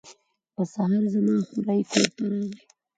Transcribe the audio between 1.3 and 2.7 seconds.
خوریی کور ته راغی.